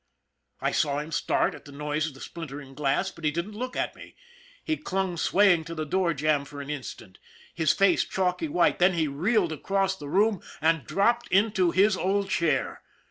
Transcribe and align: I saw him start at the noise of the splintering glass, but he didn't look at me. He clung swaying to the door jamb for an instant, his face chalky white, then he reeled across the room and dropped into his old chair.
I 0.61 0.71
saw 0.71 0.97
him 0.97 1.11
start 1.11 1.53
at 1.53 1.65
the 1.65 1.71
noise 1.71 2.07
of 2.07 2.15
the 2.15 2.21
splintering 2.21 2.73
glass, 2.73 3.11
but 3.11 3.23
he 3.23 3.29
didn't 3.29 3.51
look 3.53 3.75
at 3.75 3.95
me. 3.95 4.15
He 4.63 4.75
clung 4.75 5.15
swaying 5.15 5.65
to 5.65 5.75
the 5.75 5.85
door 5.85 6.15
jamb 6.15 6.43
for 6.45 6.59
an 6.59 6.71
instant, 6.71 7.19
his 7.53 7.71
face 7.71 8.03
chalky 8.03 8.47
white, 8.47 8.79
then 8.79 8.95
he 8.95 9.07
reeled 9.07 9.51
across 9.51 9.95
the 9.95 10.09
room 10.09 10.41
and 10.59 10.87
dropped 10.87 11.27
into 11.27 11.69
his 11.69 11.95
old 11.95 12.29
chair. 12.31 12.81